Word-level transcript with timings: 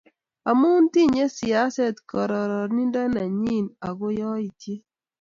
amu 0.49 0.69
tinyei 0.91 1.31
siaset 1.35 1.95
gororonindo 2.09 3.01
nenyi 3.13 3.57
ako 3.87 4.05
yaityet 4.19 4.83